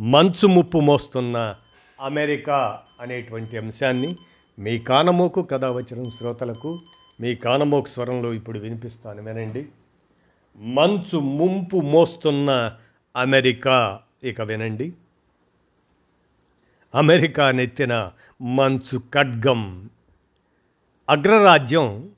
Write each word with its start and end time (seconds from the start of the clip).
మంచు 0.00 0.46
ముప్పు 0.46 0.78
మోస్తున్న 0.78 1.54
అమెరికా 2.00 2.80
అనేటువంటి 3.00 3.58
అంశాన్ని 3.58 4.16
మీ 4.58 4.78
కానమోకు 4.78 5.42
కథ 5.42 5.64
వచ్చిన 5.64 6.08
శ్రోతలకు 6.08 6.78
మీ 7.20 7.34
కానమోకు 7.34 7.88
స్వరంలో 7.88 8.32
ఇప్పుడు 8.32 8.58
వినిపిస్తాను 8.58 9.22
వినండి. 9.22 9.66
మంచు 10.56 11.18
ముంపు 11.18 11.76
మోస్తున్న 11.76 12.76
అమెరికా 13.16 14.00
ఇక 14.24 14.40
వినండి. 14.40 14.92
అమెరికా 16.94 17.50
నెత్తిన 17.50 18.12
మంచు 18.42 18.98
ఖడ్గం. 19.14 19.90
అగ్రరాజ్యం 21.10 22.10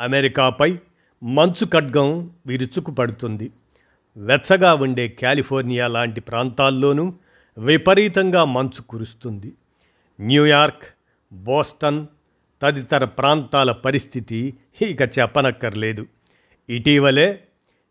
అమెరికాపై 0.00 0.78
మంచు 1.22 1.66
ఖడ్గం 1.72 2.30
విరుచుకు 2.46 2.90
పడుతుంది 2.90 3.50
వెచ్చగా 4.18 4.74
ఉండే 4.74 5.08
కాలిఫోర్నియా 5.08 5.86
లాంటి 5.86 6.20
ప్రాంతాల్లోనూ 6.20 7.12
విపరీతంగా 7.58 8.44
మంచు 8.44 8.82
కురుస్తుంది. 8.82 9.52
న్యూయార్క్ 10.20 10.84
బోస్టన్ 11.32 12.06
తదితర 12.62 13.04
ప్రాంతాల 13.04 13.72
పరిస్థితి 13.72 14.54
ఇక 14.82 15.02
చెప్పనక్కర్లేదు. 15.02 16.06
ఇటీవలే 16.68 17.40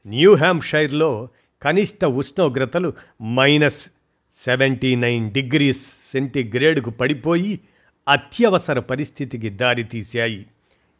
న్యూ 0.07 0.35
హ్యాంప్షైర్లో 0.35 1.29
కనిష్ట 1.61 2.05
ఉష్ణోగ్రతలు 2.05 2.93
మైనస్ 3.23 3.89
సెవెంటీ 4.45 4.95
నైన్ 4.95 5.31
డిగ్రీస్ 5.31 5.85
సెంటీగ్రేడ్కు 6.11 6.89
పడిపోయి 6.89 7.59
అత్యవసర 8.07 8.79
పరిస్థితికి 8.79 9.49
దారితీశాయి 9.49 10.45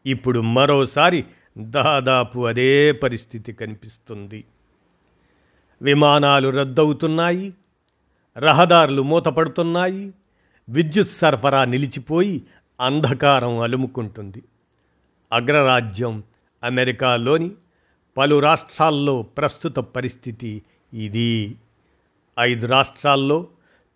ఇప్పుడు 0.06 0.40
మరోసారి 0.40 1.24
దాదాపు 1.58 2.46
అదే 2.46 2.92
పరిస్థితి 2.92 3.54
కనిపిస్తుంది. 3.54 4.44
విమానాలు 5.82 6.50
రద్దవుతున్నాయి 6.50 7.54
రహదారులు 8.38 9.02
మూతపడుతున్నాయి 9.02 10.14
విద్యుత్ 10.70 11.10
సరఫరా 11.10 11.66
నిలిచిపోయి 11.66 12.42
అంధకారం 12.82 13.60
అలుముకుంటుంది. 13.60 14.44
అగ్రరాజ్యం 15.32 16.24
అమెరికాలోని 16.64 17.52
పలు 18.18 18.40
రాష్ట్రాల్లో 18.40 19.22
ప్రస్తుత 19.22 19.76
పరిస్థితి 19.76 20.62
ఇది. 20.94 21.56
ఐదు 22.40 22.68
రాష్ట్రాల్లో 22.68 23.48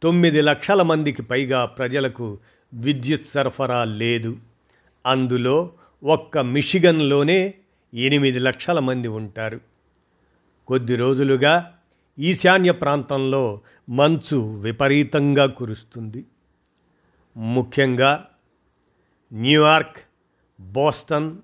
తొమ్మిది 0.04 0.42
లక్షల 0.42 0.82
మందికి 0.82 1.22
పైగా 1.22 1.66
ప్రజలకు 1.66 2.38
విద్యుత్ 2.74 3.30
సరఫరా 3.34 3.84
లేదు. 3.84 4.38
అందులో 5.06 5.72
ఒక్క 6.04 6.38
మిషిగన్లోనే 6.38 7.54
ఎనిమిది 7.94 8.40
లక్షల 8.40 8.80
మంది 8.80 9.08
ఉంటారు. 9.08 9.71
కొద్ది 10.72 10.96
రోజులుగా 10.96 11.78
ఈశాన్య 12.20 12.72
ప్రాంతంలో 12.72 13.62
మంచు 13.90 14.60
విపరీతంగా 14.60 15.46
కురుస్తుంది. 15.46 16.26
ముఖ్యంగా 17.38 18.26
న్యూయార్క్ 19.34 19.98
బోస్టన్ 20.62 21.38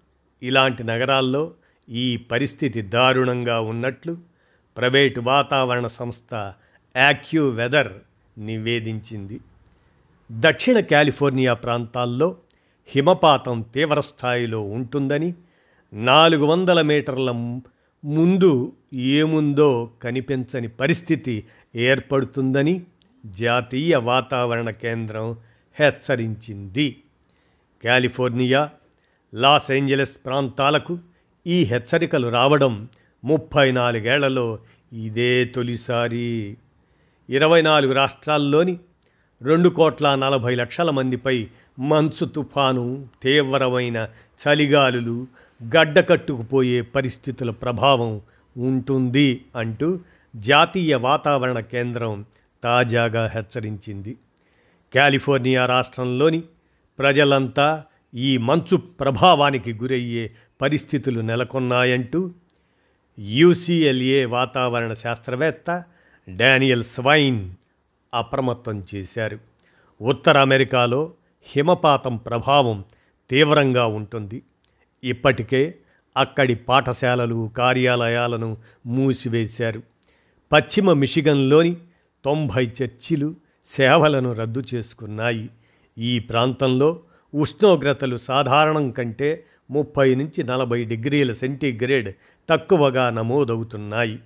ఇలాంటి 0.44 0.84
నగరాల్లో 0.84 1.54
ఈ 1.90 2.18
పరిస్థితి 2.18 2.82
దారుణంగా 2.82 3.60
ఉన్నట్లు 3.60 4.18
ప్రైవేటు 4.78 5.22
వాతావరణ 5.22 5.88
సంస్థ 5.88 6.54
యాక్యూ 6.98 7.50
వెదర్ 7.50 7.94
నివేదించింది. 8.38 9.40
దక్షిణ 10.32 10.80
కాలిఫోర్నియా 10.80 11.54
ప్రాంతాల్లో 11.54 12.38
హిమపాతం 12.88 13.62
తీవ్రస్థాయిలో 13.62 14.62
ఉంటుందని 14.62 15.34
నాలుగు 15.94 16.46
వందల 16.46 16.82
మీటర్ల 16.82 17.32
ముందు 18.08 18.74
ఏముందో 18.94 19.92
కనిపించని 20.04 20.68
పరిస్థితి 20.68 21.44
ఏర్పడుతుందని 21.76 22.84
జాతీయ 23.26 23.96
వాతావరణ 23.96 24.70
కేంద్రం 24.70 25.36
హెచ్చరించింది. 25.80 27.04
కాలిఫోర్నియా 27.84 28.70
లాస్ 29.34 29.72
ఏంజలస్ 29.72 30.26
ప్రాంతాలకు 30.26 31.00
ఈ 31.48 31.64
హెచ్చరికలు 31.64 32.28
రావడం 32.28 32.88
ముప్పై 33.26 33.72
నాలుగేళ్ళలో 33.72 34.60
ఇదే 34.94 35.46
తొలిసారి. 35.46 36.58
ఇరవై 37.30 37.62
నాలుగు 37.62 37.94
రాష్ట్రాల్లోని 37.94 38.80
రెండు 39.42 39.70
కోట్ల 39.70 40.16
నలభై 40.16 40.56
లక్షల 40.56 40.90
మందిపై 40.90 41.48
మంచు 41.80 42.26
తుఫాను 42.26 43.08
తీవ్రమైన 43.24 44.08
చలిగాలులు 44.48 45.28
గడ్డకట్టుకుపోయే 45.64 46.82
పరిస్థితుల 46.82 47.50
ప్రభావం 47.50 48.22
ఉంటుంది 48.58 49.46
అంటూ 49.56 50.00
జాతీయ 50.36 50.96
వాతావరణ 50.96 51.60
కేంద్రం 51.60 52.26
తాజాగా 52.64 53.28
హెచ్చరించింది. 53.28 54.18
కాలిఫోర్నియా 54.96 55.66
రాష్ట్రంలోని 55.66 56.44
ప్రజలంతా 57.00 57.84
ఈ 58.14 58.38
మంచు 58.38 58.78
ప్రభావానికి 58.78 59.74
గురయ్యే 59.74 60.32
పరిస్థితులు 60.62 61.22
నెలకొన్నాయంటూ 61.22 62.32
యూసీఎల్ఏ 63.20 64.26
వాతావరణ 64.26 64.94
శాస్త్రవేత్త 64.94 65.84
డానియల్ 66.30 66.84
స్వైన్ 66.84 67.50
అప్రమత్తం 68.14 68.84
చేశారు. 68.96 69.40
ఉత్తర 70.02 70.38
అమెరికాలో 70.38 71.14
హిమపాతం 71.44 72.18
ప్రభావం 72.18 72.84
తీవ్రంగా 73.30 73.86
ఉంటుంది. 73.86 74.42
ఇప్పటికే 75.04 75.76
అక్కడి 76.18 76.56
పాఠశాలలు 76.56 77.52
కార్యాలయాలను 77.58 78.58
మూసివేశారు. 78.86 79.82
పశ్చిమ 80.52 80.94
మిషిగన్లోని 80.94 81.78
తొంభై 82.26 82.72
చర్చిలు 82.84 83.36
సేవలను 83.66 84.34
రద్దు 84.34 84.64
చేసుకున్నాయి. 84.74 85.50
ఈ 85.98 86.20
ప్రాంతంలో 86.20 87.00
ఉష్ణోగ్రతలు 87.34 88.18
సాధారణం 88.18 88.92
కంటే 88.92 89.46
ముప్పై 89.72 90.16
నుంచి 90.16 90.44
నలభై 90.44 90.84
డిగ్రీల 90.84 91.34
సెంటీగ్రేడ్ 91.34 92.16
తక్కువగా 92.50 93.10
నమోదవుతున్నాయి. 93.10 94.20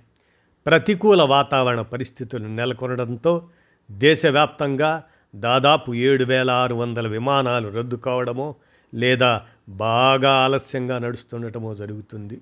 ప్రతికూల 0.66 1.22
వాతావరణ 1.22 1.80
పరిస్థితులు 1.80 2.48
నెలకొనడంతో 2.48 3.48
దేశవ్యాప్తంగా 3.90 5.02
దాదాపు 5.34 5.94
ఏడు 5.94 6.24
వేల 6.24 6.50
ఆరు 6.50 6.74
వందల 6.74 7.08
విమానాలు 7.08 7.68
రద్దు 7.68 7.96
కావడమో 7.96 8.54
లేదా 8.94 9.42
బాగా 9.68 10.30
ఆలస్యంగా 10.30 10.98
నడుస్తుండటమో 10.98 11.74
జరుగుతుంది. 11.74 12.40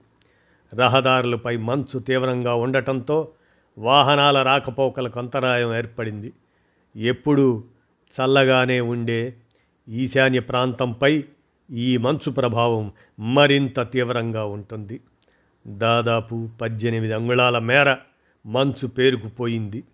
రహదారులపై 0.75 1.57
మంచు 1.57 1.99
తీవ్రంగా 1.99 2.55
ఉండటంతో 2.55 3.29
వాహనాల 3.79 4.43
రాకపోకలకు 4.43 5.19
అంతరాయం 5.19 5.77
ఏర్పడింది. 5.77 6.33
ఎప్పుడూ 6.97 7.65
చల్లగానే 8.21 8.81
ఉండే 8.81 9.35
ఈశాన్య 9.89 10.41
ప్రాంతంపై 10.41 11.25
ఈ 11.71 11.97
మంచు 11.97 12.31
ప్రభావం 12.31 12.93
మరింత 13.21 13.93
తీవ్రంగా 13.93 14.45
ఉంటుంది. 14.45 15.01
దాదాపు 15.67 16.49
పద్దెనిమిది 16.61 17.13
అంగుళాల 17.13 17.59
మేర 17.59 17.97
మంచు 18.47 18.87
పేరుకుపోయింది. 18.87 19.85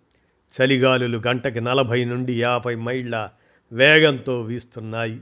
చలిగాలులు 0.61 1.21
గంటకి 1.27 1.61
నలభై 1.61 2.05
నుండి 2.05 2.41
యాభై 2.41 2.75
మైళ్ళ 2.75 3.29
వేగంతో 3.71 4.41
వీస్తున్నాయి. 4.41 5.21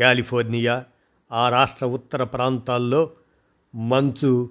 కాలిఫోర్నియా 0.00 0.84
ఆ 1.32 1.48
రాష్ట్ర 1.48 1.86
ఉత్తర 1.86 2.24
ప్రాంతాల్లో 2.24 3.10
మంచు 3.74 4.50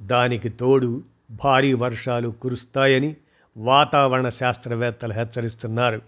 దానికి 0.00 0.48
తోడు 0.48 1.02
భారీ 1.30 1.72
వర్షాలు 1.72 2.28
కురుస్తాయని 2.28 3.16
వాతావరణ 3.56 4.28
శాస్త్రవేత్తలు 4.28 5.12
హెచ్చరిస్తున్నారు. 5.12 6.02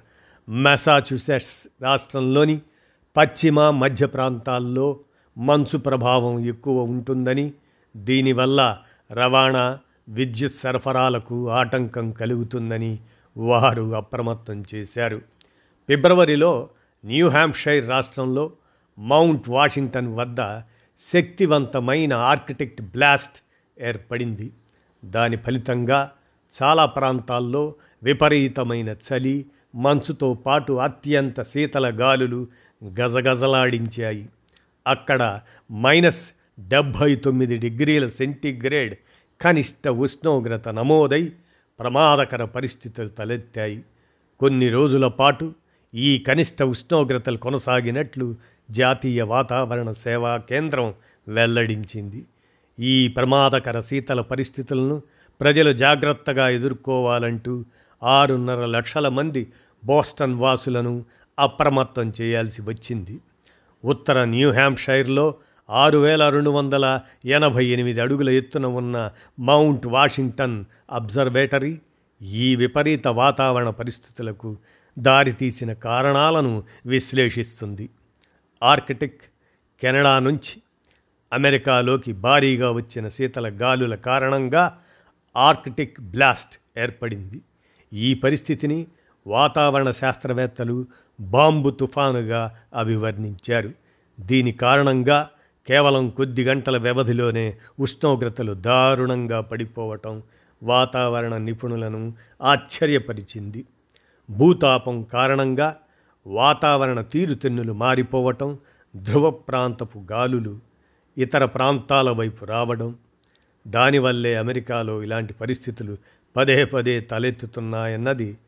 మెసాచ్యుసెట్స్ 0.49 1.83
రాష్ట్రంలోని 1.83 2.61
పశ్చిమ 3.17 3.71
మధ్య 3.71 4.07
ప్రాంతాల్లో 4.07 5.01
మంచు 5.39 5.79
ప్రభావం 5.79 6.39
ఎక్కువ 6.39 6.83
ఉంటుందని 6.83 7.53
దీనివల్ల 7.97 8.79
రవాణా 9.13 9.79
విద్యుత్ 10.09 10.55
సరఫరాలకు 10.55 11.51
ఆటంకం 11.51 12.11
కలుగుతుందని 12.11 12.99
వారు 13.37 13.95
అప్రమత్తం 13.95 14.65
చేశారు. 14.75 15.17
ఫిబ్రవరిలో 15.89 16.69
న్యూ 17.05 17.29
హ్యాంప్షైర్ 17.29 17.89
రాష్ట్రంలో 17.89 18.53
మౌంట్ 18.99 19.49
వాషింగ్టన్ 19.49 20.15
వద్ద 20.15 20.63
శక్తివంతమైన 21.13 22.13
ఆర్కిటెక్ట్ 22.13 22.83
బ్లాస్ట్ 22.83 23.43
ఏర్పడింది. 23.83 24.53
దాని 25.05 25.37
ఫలితంగా 25.37 26.13
చాలా 26.63 26.87
ప్రాంతాల్లో 26.87 27.75
విపరీతమైన 28.03 28.89
చలి 28.89 29.47
మంచుతో 29.75 30.35
పాటు 30.35 30.73
అత్యంత 30.73 31.43
శీతల 31.43 32.01
గాలులు 32.01 32.47
గజగజలాడించాయి. 32.85 34.29
అక్కడ 34.87 35.41
మైనస్ 35.73 36.31
డెబ్భై 36.61 37.15
తొమ్మిది 37.15 37.57
డిగ్రీల 37.57 38.09
సెంటీగ్రేడ్ 38.09 38.95
కనిష్ట 39.41 39.89
ఉష్ణోగ్రత 39.89 40.69
నమోదై 40.69 41.33
ప్రమాదకర 41.81 42.45
పరిస్థితులు 42.45 43.09
తలెత్తాయి. 43.09 43.83
కొన్ని 44.41 44.69
రోజుల 44.69 45.09
పాటు 45.09 45.55
ఈ 45.95 46.19
కనిష్ట 46.19 46.63
ఉష్ణోగ్రతలు 46.63 47.37
కొనసాగినట్లు 47.37 48.35
జాతీయ 48.71 49.23
వాతావరణ 49.23 49.93
సేవా 49.93 50.37
కేంద్రం 50.37 50.95
వెల్లడించింది. 51.29 52.27
ఈ 52.79 53.09
ప్రమాదకర 53.09 53.81
శీతల 53.81 54.21
పరిస్థితులను 54.21 55.03
ప్రజలు 55.41 55.73
జాగ్రత్తగా 55.73 56.49
ఎదుర్కోవాలంటూ 56.49 57.65
ఆరున్నర 58.03 58.67
లక్షల 58.67 59.09
మంది 59.09 59.53
బోస్టన్ 59.85 60.35
వాసులను 60.35 61.05
అప్రమత్తం 61.39 62.13
చేయాల్సి 62.21 62.63
వచ్చింది. 62.63 63.21
ఉత్తర 63.85 64.25
న్యూ 64.25 64.51
హ్యాంప్షైర్లో 64.51 65.35
ఆరు 65.69 65.99
వేల 65.99 66.29
రెండు 66.29 66.51
వందల 66.51 67.01
ఎనభై 67.25 67.65
ఎనిమిది 67.65 68.01
అడుగుల 68.01 68.31
ఎత్తున 68.31 68.67
ఉన్న 68.67 69.11
మౌంట్ 69.39 69.87
వాషింగ్టన్ 69.87 70.65
అబ్జర్వేటరీ 70.91 71.81
ఈ 72.23 72.57
విపరీత 72.57 73.09
వాతావరణ 73.09 73.71
పరిస్థితులకు 73.71 74.57
దారితీసిన 74.99 75.73
కారణాలను 75.73 76.63
విశ్లేషిస్తుంది. 76.87 77.89
ఆర్కిటిక్ 78.63 79.21
కెనడా 79.83 80.19
నుంచి 80.19 80.63
అమెరికాలోకి 81.33 82.13
భారీగా 82.13 82.71
వచ్చిన 82.71 83.09
శీతల 83.09 83.49
గాలుల 83.49 83.95
కారణంగా 83.95 84.79
ఆర్కిటిక్ 85.37 86.01
బ్లాస్ట్ 86.01 86.79
ఏర్పడింది. 86.79 87.41
ఈ 87.93 88.15
పరిస్థితిని 88.15 88.87
వాతావరణ 89.27 89.91
శాస్త్రవేత్తలు 89.91 90.87
బాంబు 91.21 91.71
తుఫానుగా 91.71 92.57
అభివర్ణించారు. 92.75 93.73
దీని 94.21 94.53
కారణంగా 94.53 95.31
కేవలం 95.67 96.11
కొద్ది 96.11 96.45
గంటల 96.45 96.79
వ్యవధిలోనే 96.79 97.57
ఉష్ణోగ్రతలు 97.81 98.53
దారుణంగా 98.53 99.41
పడిపోవటం 99.41 100.23
వాతావరణ 100.63 101.37
నిపుణులను 101.37 102.15
ఆశ్చర్యపరిచింది. 102.43 103.65
భూతాపం 104.31 105.03
కారణంగా 105.03 105.77
వాతావరణ 106.27 107.01
తీరుతెన్నులు 107.01 107.73
మారిపోవటం 107.73 108.59
ధ్రువ 108.97 109.31
ప్రాంతపు 109.31 109.99
గాలులు 110.13 110.59
ఇతర 111.19 111.45
ప్రాంతాల 111.45 112.11
వైపు 112.11 112.45
రావడం 112.45 112.97
దానివల్లే 113.69 114.37
అమెరికాలో 114.37 115.03
ఇలాంటి 115.03 115.35
పరిస్థితులు 115.35 115.97
పదే 116.37 116.65
పదే 116.65 117.01
తలెత్తుతున్నాయన్నది 117.01 118.39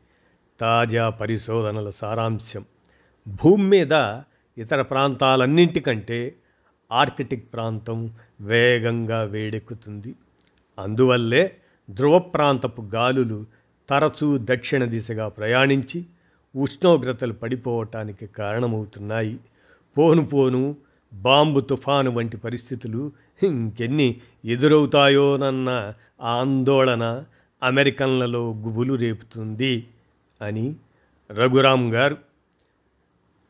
తాజా 0.59 1.09
పరిశోధనల 1.09 1.89
సారాంశం. 1.89 2.65
భూమి 3.27 3.63
మీద 3.63 4.21
ఇతర 4.57 4.81
ప్రాంతాలన్నింటికంటే 4.81 6.35
ఆర్కిటిక్ 6.91 7.53
ప్రాంతం 7.53 8.11
వేగంగా 8.41 9.23
వేడెక్కుతుంది. 9.23 10.15
అందువల్లే 10.79 11.57
ధ్రువ 11.89 12.19
ప్రాంతపు 12.19 12.81
గాలులు 12.81 13.45
తరచూ 13.89 14.37
దక్షిణ 14.41 14.85
దిశగా 14.85 15.27
ప్రయాణించి 15.27 16.05
ఉష్ణోగ్రతలు 16.55 17.33
పడిపోవటానికి 17.33 18.27
కారణమవుతున్నాయి. 18.27 19.39
పోను 19.97 20.25
పోను 20.25 20.75
బాంబు 21.13 21.59
తుఫాను 21.59 22.11
వంటి 22.11 22.37
పరిస్థితులు 22.37 23.11
ఇంకెన్ని 23.43 24.21
ఎదురవుతాయోనన్న 24.45 25.93
ఆందోళన 26.21 27.23
అమెరికన్లలో 27.61 28.51
గుబులు 28.51 28.93
రేపుతుంది 28.93 29.87
అని 30.41 30.75
రఘురామ్ 31.31 31.93
గారు 31.93 32.17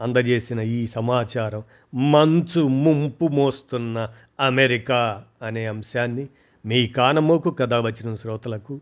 అందజేసిన 0.01 0.59
ఈ 0.59 0.87
సమాచారం 0.87 1.63
మంచు 1.93 2.61
ముంపు 2.61 3.25
మోస్తున్న 3.27 4.09
అమెరికా 4.39 5.23
అనే 5.41 5.65
అంశాన్ని 5.65 6.27
మీ 6.65 6.87
కానమోకు 6.87 7.51
కథ 7.51 7.73
వచ్చిన 7.73 8.15
శ్రోతలకు 8.15 8.81